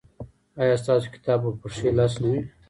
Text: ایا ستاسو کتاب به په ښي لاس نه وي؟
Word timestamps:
ایا 0.61 0.75
ستاسو 0.83 1.07
کتاب 1.15 1.39
به 1.43 1.51
په 1.61 1.67
ښي 1.75 1.89
لاس 1.97 2.13
نه 2.21 2.27
وي؟ 2.31 2.41